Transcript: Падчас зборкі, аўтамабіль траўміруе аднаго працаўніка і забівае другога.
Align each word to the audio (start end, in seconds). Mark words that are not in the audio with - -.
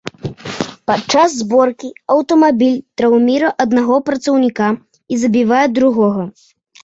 Падчас 0.91 1.29
зборкі, 1.41 1.89
аўтамабіль 2.13 2.79
траўміруе 3.01 3.51
аднаго 3.67 3.95
працаўніка 4.09 4.67
і 5.17 5.19
забівае 5.25 5.63
другога. 5.77 6.23